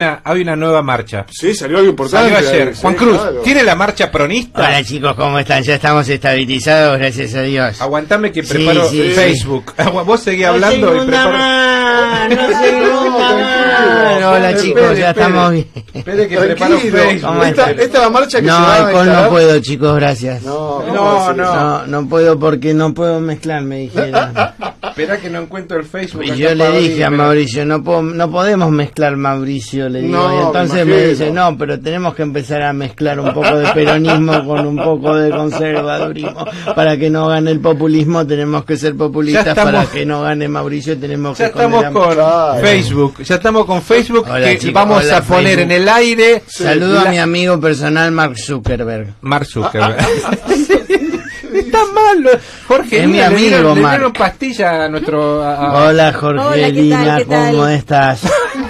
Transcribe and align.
una- 0.00 0.20
hay 0.22 0.42
una 0.42 0.54
nueva 0.54 0.80
marcha. 0.80 1.26
Sí, 1.28 1.52
salió 1.56 1.78
algo 1.78 1.90
importante. 1.90 2.32
Salió 2.32 2.48
ayer. 2.50 2.72
sí, 2.76 2.82
Juan 2.82 2.94
Cruz, 2.94 3.18
claro. 3.20 3.40
¿tiene 3.40 3.64
la 3.64 3.74
marcha 3.74 4.12
pronista? 4.12 4.60
Hola 4.60 4.84
chicos, 4.84 5.14
¿cómo 5.16 5.36
están? 5.40 5.64
Ya 5.64 5.74
estamos 5.74 6.08
estabilizados, 6.08 6.98
gracias 7.00 7.34
a 7.34 7.42
Dios. 7.42 7.80
Aguantame 7.82 8.30
que 8.30 8.44
preparo 8.44 8.88
sí, 8.88 9.02
sí. 9.08 9.10
Facebook. 9.12 9.74
Vos 10.06 10.20
seguí 10.20 10.44
hablando 10.44 10.94
y 11.02 11.04
preparo. 11.04 11.32
más, 11.32 12.28
no 12.30 12.36
se 12.62 12.72
más. 12.80 14.22
Hola 14.24 14.50
Espere, 14.50 14.62
chicos, 14.62 14.82
espere. 14.82 15.00
ya 15.00 15.10
estamos 15.10 15.50
bien. 15.50 15.68
Espere 15.92 16.28
que 16.28 16.36
preparo. 16.38 16.78
Facebook. 16.78 17.20
¿Cómo 17.28 17.42
Esta, 17.44 17.70
esta 17.72 17.82
es 17.82 17.92
la 18.04 18.10
marcha 18.10 18.38
que 18.40 18.44
se 18.46 18.52
No, 18.52 18.54
va 18.60 18.74
a 18.76 18.86
alcohol 18.86 19.06
no 19.12 19.28
puedo 19.30 19.58
chicos, 19.58 19.94
gracias. 19.96 20.42
No, 20.44 20.82
No, 20.86 20.92
no, 20.92 21.32
no. 21.32 21.54
No, 21.54 21.86
no 21.88 22.08
puedo 22.08 22.38
porque 22.38 22.72
no 22.72 22.94
puedo 22.94 23.18
mezclar, 23.18 23.62
me 23.62 23.78
dijeron. 23.78 24.32
Espera 24.80 25.16
que 25.18 25.28
no 25.28 25.40
encuentro 25.40 25.78
el 25.78 25.84
Facebook. 25.84 26.22
Y 26.24 26.36
yo 26.36 26.54
le 26.54 26.70
dije 26.80 27.04
a 27.04 27.10
Mauricio, 27.10 27.64
no, 27.64 27.82
puedo- 27.82 28.02
no 28.02 28.30
podemos 28.30 28.70
mezclar 28.70 29.16
Mauricio, 29.16 29.88
le 29.88 30.02
digo. 30.02 30.16
No, 30.16 30.34
y 30.40 30.46
entonces 30.46 30.86
me 30.86 31.06
dice, 31.08 31.30
no, 31.32 31.56
pero 31.58 31.80
tenemos 31.80 32.14
que 32.14 32.22
empezar 32.22 32.62
a 32.62 32.72
mezclar 32.72 33.18
un 33.18 33.32
poco 33.34 33.56
de 33.56 33.68
peronismo 33.72 34.44
con 34.46 34.66
un 34.66 34.76
poco 34.76 35.16
de 35.16 35.30
conservadurismo. 35.30 36.44
Para 36.76 36.96
que 36.96 37.10
no 37.10 37.26
gane 37.28 37.50
el 37.50 37.60
populismo 37.60 38.26
tenemos 38.26 38.64
que 38.64 38.76
ser 38.76 38.96
populistas, 38.96 39.44
Ya 39.44 39.50
estamos- 39.52 39.72
para 39.72 39.86
que 39.90 40.06
no 40.06 40.22
gane 40.22 40.48
Mauricio 40.48 40.96
tenemos 40.98 41.36
Ya 41.38 41.46
que 41.46 41.50
estamos 41.58 41.84
condenar- 41.84 42.52
con. 42.52 42.60
Facebook. 42.60 43.22
Ya 43.24 43.34
estamos 43.34 43.64
con 43.66 43.82
Facebook. 43.82 44.26
Hola, 44.30 44.46
que 44.48 44.58
chicos, 44.58 44.74
vamos 44.74 45.04
hola, 45.04 45.16
a 45.18 45.22
poner 45.22 45.56
Facebook. 45.56 45.62
en 45.72 45.82
el 45.82 45.88
aire. 45.88 46.42
Saludo 46.46 46.94
la- 46.94 47.02
a 47.02 47.10
mi 47.10 47.18
amigo 47.18 47.60
personal 47.60 48.12
Mark 48.12 48.36
Zuckerberg. 48.38 49.14
Mark 49.22 49.46
Zuckerberg. 49.46 49.96
Está 51.54 51.78
malo. 51.94 52.30
Jorge, 52.66 53.00
Es 53.02 53.06
mi 53.08 53.16
le 53.18 53.24
amigo, 53.24 53.40
dieron, 53.40 53.82
le 53.82 53.88
dieron 53.88 54.12
pastilla 54.12 54.84
a 54.84 54.88
nuestro. 54.88 55.42
a- 55.42 55.86
Hola 55.88 56.12
Jorgelina, 56.12 57.02
Hola, 57.02 57.16
¿qué 57.18 57.24
tal? 57.24 57.24
¿Qué 57.24 57.24
tal? 57.24 57.52
¿cómo 57.52 57.68
estás? 57.68 58.20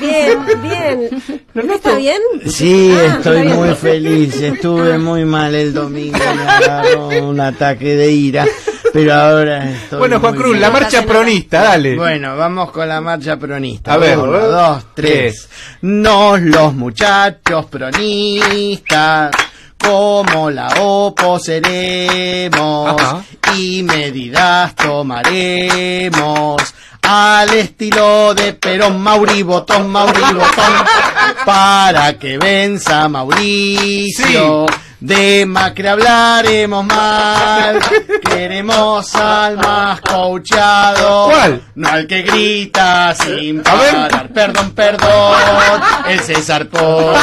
Bien, 0.01 0.39
bien. 0.63 1.41
¿Está 1.75 1.97
bien? 1.97 2.21
Sí, 2.47 2.93
Ah, 2.97 3.15
estoy 3.17 3.43
bien. 3.43 3.57
muy 3.57 3.75
feliz. 3.75 4.41
Estuve 4.41 4.99
muy 4.99 5.25
mal 5.25 5.55
el 5.55 5.73
domingo, 5.75 6.19
me 6.37 6.43
agarró 6.43 7.09
un 7.29 7.41
ataque 7.41 7.97
de 7.97 8.13
ira, 8.13 8.47
pero 8.93 9.13
ahora 9.15 9.71
estoy 9.71 9.99
Bueno, 9.99 10.21
Juan 10.21 10.35
Cruz, 10.35 10.51
bien. 10.51 10.61
la 10.61 10.71
marcha 10.71 11.03
pronista, 11.05 11.63
dale. 11.63 11.97
Bueno, 11.97 12.37
vamos 12.37 12.71
con 12.71 12.89
la 12.89 13.01
marcha 13.01 13.37
pronista. 13.37 13.95
A 13.95 13.97
ver. 13.99 14.19
Uno, 14.19 14.39
dos, 14.39 14.85
tres. 14.95 15.49
Tres. 15.49 15.49
Nos 15.83 16.41
los 16.43 16.75
muchachos 16.75 17.67
pronistas, 17.67 19.31
como 19.79 20.51
la 20.51 20.69
opo 20.81 21.39
seremos 21.39 23.01
Ajá. 23.01 23.23
y 23.57 23.83
medidas 23.83 24.75
tomaremos. 24.75 26.63
Al 27.03 27.49
estilo 27.55 28.35
de 28.35 28.53
Perón, 28.53 29.01
Mauri, 29.01 29.43
Botón, 29.43 29.89
Mauri, 29.89 30.21
Botón, 30.21 30.75
para 31.47 32.19
que 32.19 32.37
venza 32.37 33.09
Mauricio. 33.09 34.67
De 35.01 35.47
Macri 35.47 35.87
hablaremos 35.87 36.85
mal, 36.85 37.79
queremos 38.29 39.15
al 39.15 39.57
más 39.57 40.01
coachado. 40.01 41.27
¿Cuál? 41.31 41.63
No 41.77 41.89
al 41.89 42.07
que 42.09 42.23
grita 42.23 43.15
sin 43.15 43.63
A 43.65 43.75
ver. 43.77 43.93
parar. 43.95 44.29
Perdón, 44.31 44.71
perdón, 44.73 45.81
el 46.09 46.19
César 46.21 46.67
Po 46.67 47.15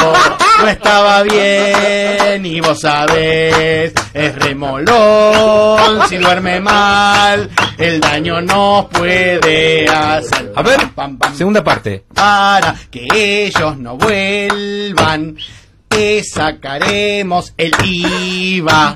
no 0.61 0.67
estaba 0.69 1.21
bien 1.23 2.45
y 2.45 2.61
vos 2.61 2.79
sabés, 2.79 3.93
es 4.13 4.35
remolón. 4.35 6.07
Si 6.07 6.15
duerme 6.17 6.61
mal, 6.61 7.49
el 7.77 7.99
daño 7.99 8.39
nos 8.41 8.85
puede 8.85 9.85
hacer. 9.89 10.53
A 10.55 10.61
ver, 10.61 10.79
Pam, 10.95 11.17
pam, 11.17 11.35
segunda 11.35 11.61
parte. 11.61 12.05
para 12.13 12.73
que 12.89 13.05
ellos 13.47 13.77
no 13.77 13.97
vuelvan. 13.97 15.35
Sacaremos 16.23 17.53
el 17.57 17.71
IVA, 17.83 18.95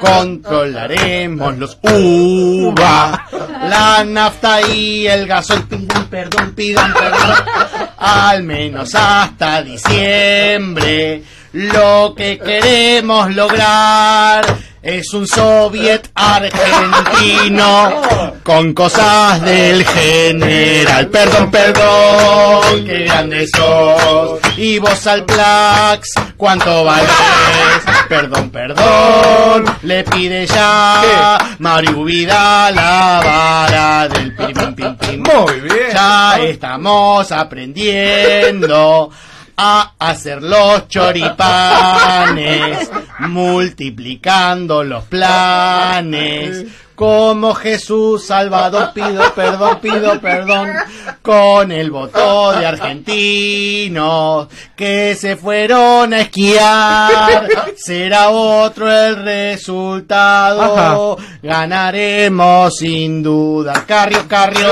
controlaremos 0.00 1.56
los 1.56 1.78
UVA, 1.82 3.26
la 3.68 4.04
nafta 4.04 4.60
y 4.68 5.06
el 5.06 5.26
gasol. 5.26 5.62
Pidan 5.64 6.06
perdón, 6.08 6.52
pidan 6.54 6.92
perdón, 6.92 7.34
al 7.96 8.42
menos 8.42 8.94
hasta 8.94 9.62
diciembre. 9.62 11.22
Lo 11.56 12.14
que 12.14 12.38
queremos 12.38 13.34
lograr 13.34 14.44
es 14.82 15.14
un 15.14 15.26
soviet 15.26 16.06
argentino 16.14 18.02
con 18.42 18.74
cosas 18.74 19.40
del 19.40 19.82
general. 19.82 21.08
Perdón, 21.08 21.50
perdón, 21.50 22.84
qué 22.84 23.04
grande 23.04 23.48
sos. 23.48 24.38
Y 24.58 24.78
vos 24.78 25.06
al 25.06 25.24
Plax, 25.24 26.10
¿cuánto 26.36 26.84
valés? 26.84 27.08
Perdón, 28.06 28.50
perdón, 28.50 29.64
le 29.84 30.04
pide 30.04 30.46
ya 30.46 31.38
Mario 31.58 32.04
Vidal 32.04 32.74
la 32.74 33.22
vara 33.24 34.08
del 34.08 34.36
pim, 34.36 34.52
pim, 34.52 34.74
pim, 34.74 34.96
pim. 34.96 35.22
Muy 35.22 35.60
bien. 35.60 35.90
Ya 35.94 36.38
estamos 36.38 37.32
aprendiendo 37.32 39.10
a 39.56 39.94
hacer 39.98 40.42
los 40.42 40.88
choripanes, 40.88 42.90
multiplicando 43.20 44.84
los 44.84 45.04
planes. 45.04 46.66
Como 46.96 47.54
Jesús 47.54 48.26
Salvador 48.26 48.92
pido 48.94 49.22
perdón, 49.34 49.80
pido 49.82 50.18
perdón 50.18 50.70
con 51.20 51.70
el 51.70 51.90
voto 51.90 52.52
de 52.52 52.64
argentinos 52.64 54.48
que 54.74 55.14
se 55.14 55.36
fueron 55.36 56.14
a 56.14 56.22
esquiar. 56.22 57.46
Será 57.76 58.30
otro 58.30 58.90
el 58.90 59.16
resultado. 59.16 61.18
Ganaremos 61.42 62.76
sin 62.76 63.22
duda. 63.22 63.84
Carrio, 63.86 64.26
Carrio, 64.26 64.70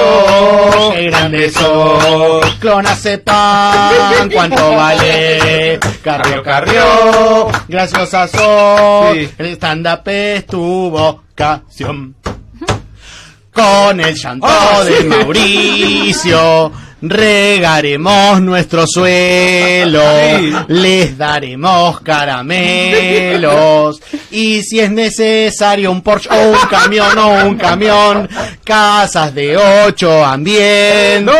qué 0.94 1.10
grande 1.10 1.50
sos. 1.50 2.42
Clonazepam, 2.58 4.30
¿cuánto 4.32 4.74
vale? 4.74 5.78
Carrio, 6.02 6.42
Carrio, 6.42 7.50
graciosa 7.68 8.26
sos. 8.28 9.12
Sí. 9.12 9.28
El 9.36 9.46
stand-up 9.48 10.08
es 10.08 10.46
Con 13.52 14.00
el 14.00 14.14
llanto 14.14 14.84
de. 14.84 15.04
Mauricio 15.04 16.72
regaremos 17.10 18.40
nuestro 18.40 18.86
suelo, 18.86 20.02
les 20.68 21.16
daremos 21.18 22.00
caramelos 22.00 24.00
y 24.30 24.62
si 24.62 24.80
es 24.80 24.90
necesario 24.90 25.90
un 25.90 26.02
Porsche 26.02 26.28
o 26.30 26.50
un 26.50 26.68
camión 26.68 27.18
o 27.18 27.44
un 27.46 27.56
camión, 27.56 28.28
casas 28.64 29.34
de 29.34 29.56
ocho 29.56 30.24
ambientes 30.24 31.22
No, 31.22 31.32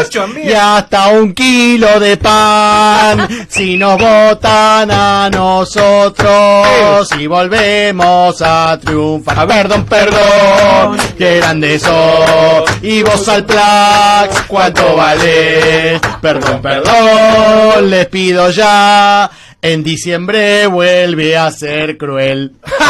ocho 0.00 0.22
ambientes. 0.22 0.52
y 0.52 0.56
hasta 0.56 1.08
un 1.08 1.32
kilo 1.34 2.00
de 2.00 2.16
pan 2.16 3.28
si 3.48 3.76
nos 3.76 3.98
votan 3.98 4.90
a 4.90 5.30
nosotros 5.30 7.08
y 7.18 7.26
volvemos 7.26 8.40
a 8.42 8.78
triunfar. 8.82 9.46
Perdón, 9.46 9.84
perdón, 9.86 10.96
qué 11.18 11.36
grande 11.38 11.78
sos. 11.78 12.64
Y 12.82 13.02
vos 13.02 13.28
al 13.28 13.44
Plax, 13.44 14.42
¿cuánto 14.48 14.96
Perdón, 16.20 16.62
perdón, 16.62 17.90
les 17.90 18.06
pido 18.06 18.50
ya. 18.50 19.30
En 19.60 19.84
diciembre 19.84 20.66
vuelve 20.66 21.36
a 21.36 21.50
ser 21.50 21.96
cruel. 21.96 22.52